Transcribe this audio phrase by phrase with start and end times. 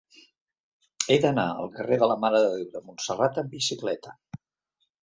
[1.09, 4.21] He d'anar al carrer de la Mare de Déu de Montserrat amb bicicleta.